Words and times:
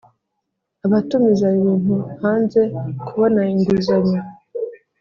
abatumiza 0.85 1.47
ibintu 1.57 1.95
hanze 2.23 2.61
kubona 3.07 3.41
inguzanyo 3.53 4.19